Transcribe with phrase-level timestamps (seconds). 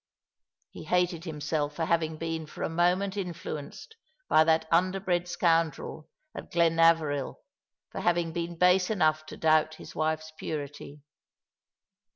[0.71, 6.49] He hated himself for having been for a moment influenced by that underbred scoundrel at
[6.51, 7.35] Glenaveril,
[7.91, 11.01] for having been base enough to doubt his wife's purity.